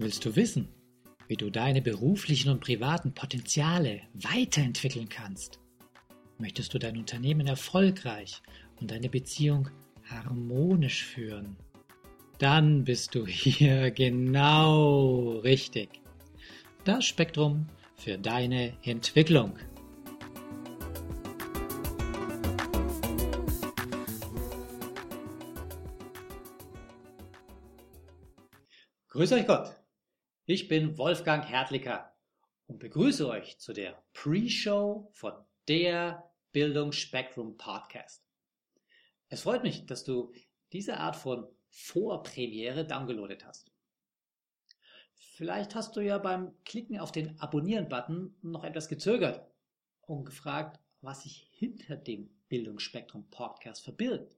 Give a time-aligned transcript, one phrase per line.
[0.00, 0.68] Willst du wissen,
[1.26, 5.58] wie du deine beruflichen und privaten Potenziale weiterentwickeln kannst?
[6.38, 8.40] Möchtest du dein Unternehmen erfolgreich
[8.80, 9.70] und deine Beziehung
[10.08, 11.56] harmonisch führen?
[12.38, 16.00] Dann bist du hier genau richtig.
[16.84, 19.58] Das Spektrum für deine Entwicklung.
[29.08, 29.77] Grüß euch Gott.
[30.50, 32.16] Ich bin Wolfgang Hertlicker
[32.68, 35.34] und begrüße euch zu der Pre-Show von
[35.68, 38.26] der Bildungsspektrum Podcast.
[39.28, 40.32] Es freut mich, dass du
[40.72, 43.70] diese Art von Vorpremiere downgeloadet hast.
[45.12, 49.46] Vielleicht hast du ja beim Klicken auf den Abonnieren-Button noch etwas gezögert
[50.00, 54.34] und gefragt, was sich hinter dem Bildungsspektrum Podcast verbirgt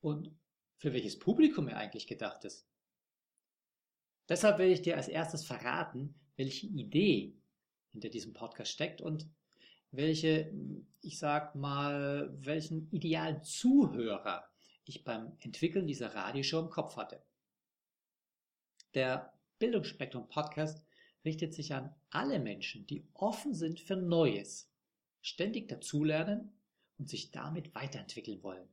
[0.00, 0.34] und
[0.78, 2.71] für welches Publikum er eigentlich gedacht ist.
[4.28, 7.34] Deshalb will ich dir als erstes verraten, welche Idee
[7.90, 9.26] hinter diesem Podcast steckt und
[9.90, 10.52] welche,
[11.02, 14.44] ich sag mal, welchen idealen Zuhörer
[14.84, 17.22] ich beim Entwickeln dieser Radioshow im Kopf hatte.
[18.94, 20.84] Der Bildungsspektrum Podcast
[21.24, 24.70] richtet sich an alle Menschen, die offen sind für Neues,
[25.20, 26.52] ständig dazulernen
[26.98, 28.68] und sich damit weiterentwickeln wollen.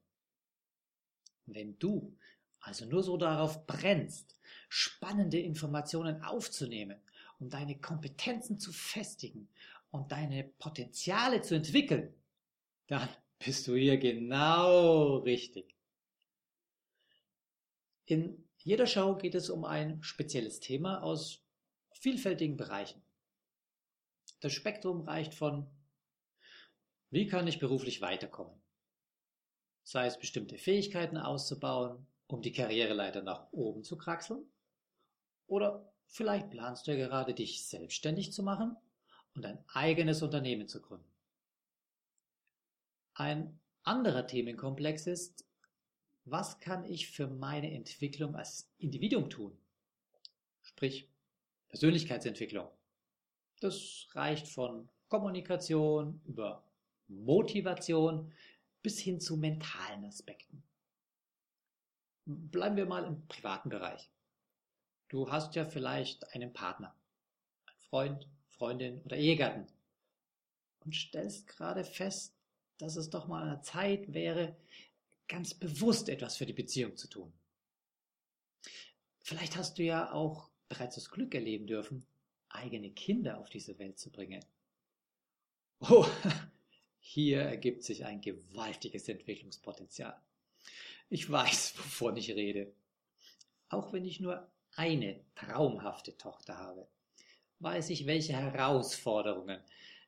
[1.45, 2.15] Wenn du
[2.61, 4.37] also nur so darauf brennst,
[4.69, 6.99] spannende Informationen aufzunehmen,
[7.39, 9.49] um deine Kompetenzen zu festigen
[9.91, 12.13] und deine Potenziale zu entwickeln,
[12.87, 13.07] dann
[13.39, 15.75] bist du hier genau richtig.
[18.05, 21.41] In jeder Show geht es um ein spezielles Thema aus
[21.91, 23.01] vielfältigen Bereichen.
[24.41, 25.67] Das Spektrum reicht von
[27.11, 28.61] wie kann ich beruflich weiterkommen?
[29.83, 34.45] Sei es bestimmte Fähigkeiten auszubauen, um die Karriereleiter nach oben zu kraxeln?
[35.47, 38.77] Oder vielleicht planst du ja gerade, dich selbstständig zu machen
[39.33, 41.11] und ein eigenes Unternehmen zu gründen.
[43.15, 45.45] Ein anderer Themenkomplex ist,
[46.25, 49.57] was kann ich für meine Entwicklung als Individuum tun?
[50.61, 51.09] Sprich,
[51.69, 52.69] Persönlichkeitsentwicklung.
[53.59, 56.63] Das reicht von Kommunikation über
[57.07, 58.31] Motivation
[58.83, 60.63] bis hin zu mentalen Aspekten.
[62.31, 64.07] Bleiben wir mal im privaten Bereich.
[65.07, 66.93] Du hast ja vielleicht einen Partner,
[67.65, 69.65] einen Freund, Freundin oder Ehegatten
[70.81, 72.35] und stellst gerade fest,
[72.77, 74.55] dass es doch mal eine Zeit wäre,
[75.27, 77.33] ganz bewusst etwas für die Beziehung zu tun.
[79.21, 82.05] Vielleicht hast du ja auch bereits das Glück erleben dürfen,
[82.49, 84.45] eigene Kinder auf diese Welt zu bringen.
[85.79, 86.05] Oh,
[86.99, 90.21] hier ergibt sich ein gewaltiges Entwicklungspotenzial.
[91.09, 92.71] Ich weiß, wovon ich rede.
[93.69, 96.87] Auch wenn ich nur eine traumhafte Tochter habe,
[97.59, 99.59] weiß ich, welche Herausforderungen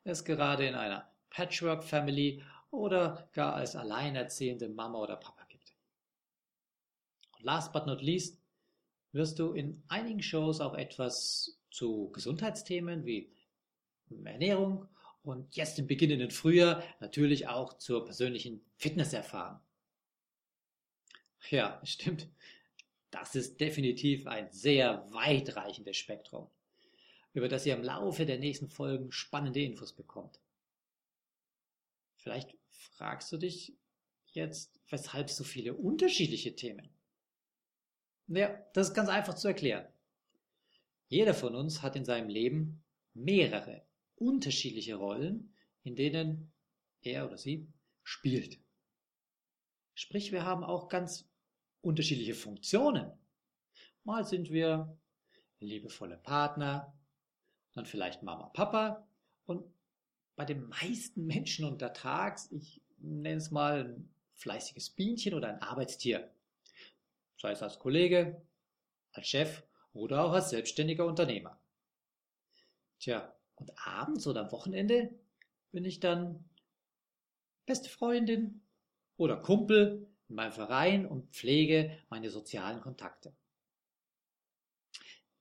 [0.03, 5.75] es gerade in einer Patchwork-Family oder gar als alleinerziehende Mama oder Papa gibt.
[7.37, 8.41] Und last but not least
[9.11, 13.33] wirst du in einigen Shows auch etwas zu Gesundheitsthemen wie
[14.23, 14.87] Ernährung
[15.23, 19.59] und jetzt im beginnenden Frühjahr natürlich auch zur persönlichen Fitness erfahren.
[21.49, 22.29] Ja, stimmt.
[23.09, 26.49] Das ist definitiv ein sehr weitreichendes Spektrum,
[27.33, 30.39] über das ihr im Laufe der nächsten Folgen spannende Infos bekommt.
[32.15, 33.73] Vielleicht fragst du dich
[34.27, 36.89] jetzt, weshalb so viele unterschiedliche Themen?
[38.27, 39.87] Ja, das ist ganz einfach zu erklären.
[41.09, 42.81] Jeder von uns hat in seinem Leben
[43.13, 43.85] mehrere
[44.15, 45.53] unterschiedliche Rollen,
[45.83, 46.53] in denen
[47.01, 47.67] er oder sie
[48.03, 48.59] spielt.
[49.93, 51.30] Sprich, wir haben auch ganz
[51.81, 53.11] unterschiedliche Funktionen.
[54.03, 54.97] Mal sind wir
[55.59, 56.93] liebevolle Partner,
[57.73, 59.07] dann vielleicht Mama, Papa
[59.45, 59.63] und
[60.35, 66.31] bei den meisten Menschen untertags, ich nenne es mal ein fleißiges Bienchen oder ein Arbeitstier.
[67.37, 68.41] Sei es als Kollege,
[69.13, 69.63] als Chef
[69.93, 71.59] oder auch als selbstständiger Unternehmer.
[72.99, 75.13] Tja, und abends oder am Wochenende
[75.71, 76.43] bin ich dann
[77.65, 78.61] beste Freundin
[79.17, 83.33] oder Kumpel in meinem Verein und pflege meine sozialen Kontakte.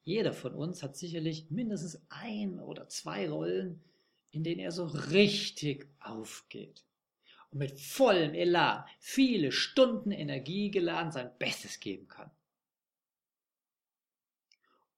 [0.03, 3.81] Jeder von uns hat sicherlich mindestens ein oder zwei Rollen,
[4.33, 6.85] in denen er so richtig aufgeht
[7.51, 12.31] und mit vollem Elan, viele Stunden Energie geladen sein Bestes geben kann.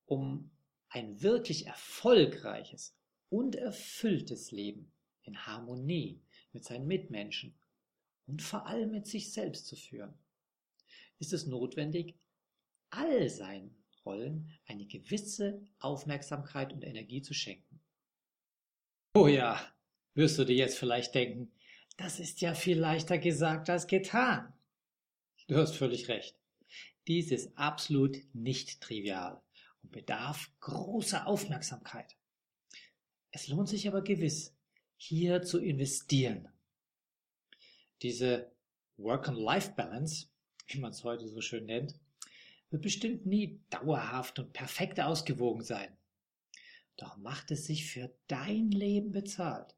[0.06, 0.50] Um
[0.88, 2.96] ein wirklich erfolgreiches
[3.28, 4.90] und erfülltes Leben
[5.24, 6.22] in Harmonie
[6.52, 7.54] mit seinen Mitmenschen
[8.32, 10.14] und vor allem mit sich selbst zu führen,
[11.18, 12.14] ist es notwendig,
[12.88, 13.76] all seinen
[14.06, 17.78] Rollen eine gewisse Aufmerksamkeit und Energie zu schenken.
[19.12, 19.60] Oh ja,
[20.14, 21.52] wirst du dir jetzt vielleicht denken,
[21.98, 24.50] das ist ja viel leichter gesagt als getan.
[25.46, 26.34] Du hast völlig recht.
[27.06, 29.42] Dies ist absolut nicht trivial
[29.82, 32.16] und bedarf großer Aufmerksamkeit.
[33.30, 34.56] Es lohnt sich aber gewiss,
[34.96, 36.48] hier zu investieren.
[38.02, 38.50] Diese
[38.96, 40.26] Work-and-Life-Balance,
[40.66, 41.94] wie man es heute so schön nennt,
[42.70, 45.96] wird bestimmt nie dauerhaft und perfekt ausgewogen sein.
[46.96, 49.76] Doch macht es sich für dein Leben bezahlt.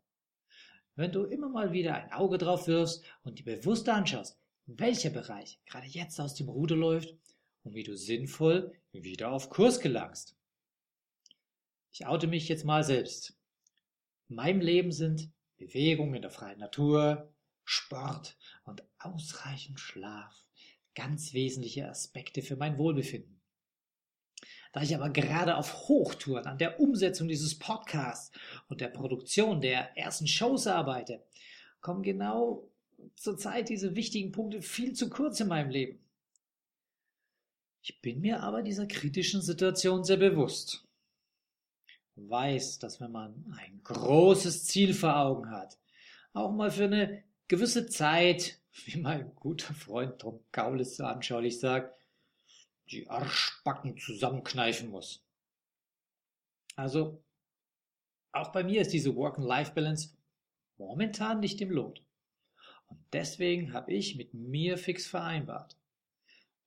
[0.96, 5.60] Wenn du immer mal wieder ein Auge drauf wirfst und dir bewusst anschaust, welcher Bereich
[5.66, 7.14] gerade jetzt aus dem Ruder läuft
[7.62, 10.36] und wie du sinnvoll wieder auf Kurs gelangst.
[11.92, 13.36] Ich oute mich jetzt mal selbst.
[14.28, 17.33] In meinem Leben sind Bewegung in der freien Natur,
[17.64, 20.44] Sport und ausreichend Schlaf
[20.94, 23.40] ganz wesentliche Aspekte für mein Wohlbefinden.
[24.72, 28.36] Da ich aber gerade auf Hochtouren an der Umsetzung dieses Podcasts
[28.68, 31.22] und der Produktion der ersten Shows arbeite,
[31.80, 32.68] kommen genau
[33.14, 36.00] zur Zeit diese wichtigen Punkte viel zu kurz in meinem Leben.
[37.82, 40.84] Ich bin mir aber dieser kritischen Situation sehr bewusst.
[42.16, 45.78] Weiß, dass wenn man ein großes Ziel vor Augen hat,
[46.32, 51.96] auch mal für eine gewisse Zeit, wie mein guter Freund Tom Kaulis so anschaulich sagt,
[52.90, 55.24] die Arschbacken zusammenkneifen muss.
[56.76, 57.22] Also,
[58.32, 60.16] auch bei mir ist diese Work-and-Life-Balance
[60.76, 62.04] momentan nicht im Lot.
[62.88, 65.76] Und deswegen habe ich mit mir fix vereinbart,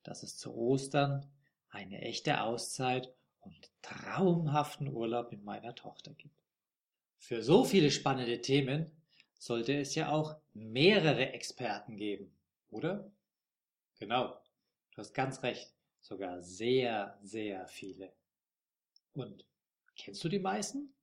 [0.03, 1.29] dass es zu Ostern
[1.69, 6.41] eine echte Auszeit und traumhaften Urlaub mit meiner Tochter gibt.
[7.18, 8.91] Für so viele spannende Themen
[9.38, 12.36] sollte es ja auch mehrere Experten geben,
[12.69, 13.12] oder?
[14.00, 14.39] Genau,
[14.92, 18.13] du hast ganz recht, sogar sehr, sehr viele.
[19.13, 19.45] Und
[19.95, 20.94] kennst du die meisten?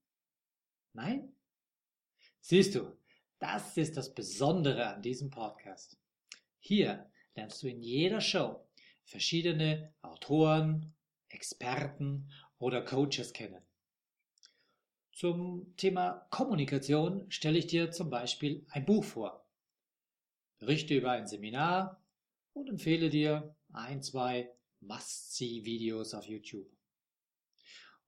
[0.93, 1.35] Nein?
[2.41, 2.97] Siehst du,
[3.39, 5.99] das ist das Besondere an diesem Podcast.
[6.61, 8.65] Hier lernst du in jeder Show
[9.05, 10.95] verschiedene Autoren,
[11.29, 13.63] Experten oder Coaches kennen.
[15.15, 19.49] Zum Thema Kommunikation stelle ich dir zum Beispiel ein Buch vor,
[20.59, 22.03] berichte über ein Seminar
[22.53, 24.51] und empfehle dir ein, zwei
[24.81, 26.67] Must-See-Videos auf YouTube.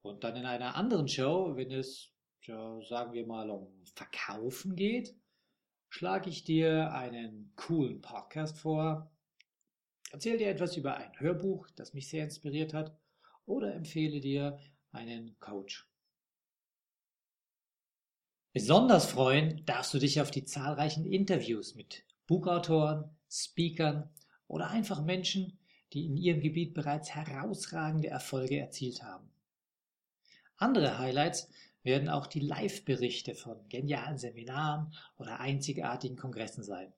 [0.02, 2.10] Und dann in einer anderen Show, wenn es,
[2.42, 5.14] ja, sagen wir mal, um Verkaufen geht,
[5.88, 9.12] schlage ich dir einen coolen Podcast vor,
[10.12, 12.96] Erzähl dir etwas über ein Hörbuch, das mich sehr inspiriert hat,
[13.44, 14.58] oder empfehle dir
[14.92, 15.88] einen Coach.
[18.56, 24.08] Besonders freuen darfst du dich auf die zahlreichen Interviews mit Buchautoren, Speakern
[24.48, 25.58] oder einfach Menschen,
[25.92, 29.28] die in ihrem Gebiet bereits herausragende Erfolge erzielt haben.
[30.56, 31.50] Andere Highlights
[31.82, 36.94] werden auch die Live-Berichte von genialen Seminaren oder einzigartigen Kongressen sein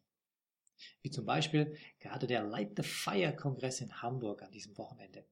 [1.03, 5.25] wie zum Beispiel gerade der Light the Fire Kongress in Hamburg an diesem Wochenende.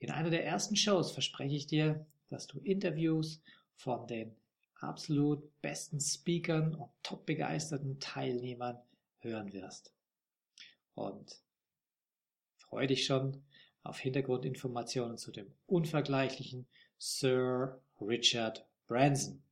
[0.00, 3.40] In einer der ersten Shows verspreche ich dir, dass du Interviews
[3.76, 4.34] von den
[4.78, 8.78] absolut besten Speakern und top begeisterten Teilnehmern
[9.18, 9.92] hören wirst.
[10.94, 11.40] Und
[12.56, 13.42] freue dich schon
[13.82, 16.66] auf Hintergrundinformationen zu dem unvergleichlichen
[16.98, 19.42] Sir Richard Branson.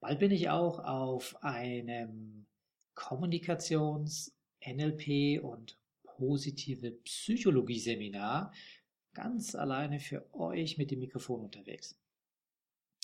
[0.00, 2.46] Bald bin ich auch auf einem
[2.94, 4.32] Kommunikations-,
[4.66, 8.52] NLP und positive Psychologie-Seminar
[9.12, 11.96] ganz alleine für euch mit dem Mikrofon unterwegs.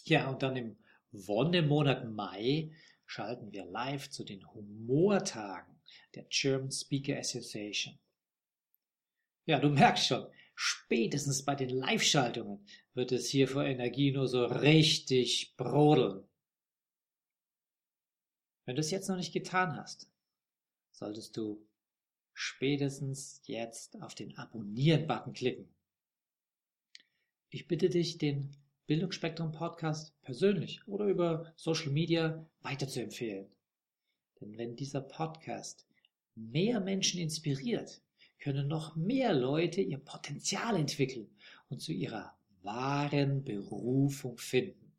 [0.04, 0.76] Ja, und dann im
[1.12, 2.72] Wonnemonat Mai
[3.06, 5.80] schalten wir live zu den Humortagen
[6.14, 7.98] der German Speaker Association.
[9.46, 12.64] Ja, du merkst schon, spätestens bei den Live-Schaltungen
[12.94, 16.24] wird es hier vor Energie nur so richtig brodeln.
[18.64, 20.08] Wenn du es jetzt noch nicht getan hast,
[20.92, 21.66] solltest du
[22.32, 25.74] spätestens jetzt auf den Abonnieren-Button klicken.
[27.48, 28.54] Ich bitte dich, den
[28.90, 33.46] Bildungsspektrum Podcast persönlich oder über Social Media weiterzuempfehlen.
[34.40, 35.86] Denn wenn dieser Podcast
[36.34, 38.02] mehr Menschen inspiriert,
[38.40, 41.30] können noch mehr Leute ihr Potenzial entwickeln
[41.68, 44.92] und zu ihrer wahren Berufung finden.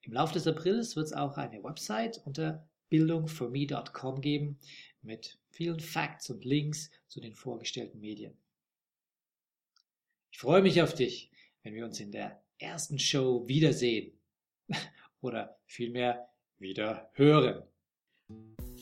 [0.00, 4.58] Im Laufe des Aprils wird es auch eine Website unter bildungforme.com geben
[5.02, 8.36] mit vielen Facts und Links zu den vorgestellten Medien.
[10.32, 11.31] Ich freue mich auf dich,
[11.62, 14.12] wenn wir uns in der ersten Show wiedersehen
[15.20, 16.28] oder vielmehr
[16.58, 17.62] wieder hören.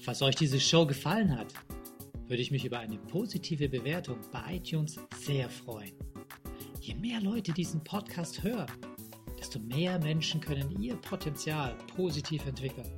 [0.02, 1.52] Falls euch diese Show gefallen hat,
[2.26, 5.94] würde ich mich über eine positive Bewertung bei iTunes sehr freuen.
[6.80, 8.70] Je mehr Leute diesen Podcast hören,
[9.38, 12.90] desto mehr Menschen können ihr Potenzial positiv entwickeln.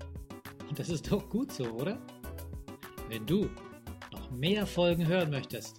[0.69, 2.01] Und das ist doch gut so, oder?
[3.09, 3.49] Wenn du
[4.13, 5.79] noch mehr Folgen hören möchtest,